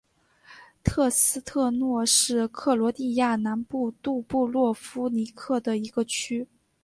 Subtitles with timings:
[0.83, 6.47] 特斯特诺是克罗地亚南部杜布罗夫尼克的一个区。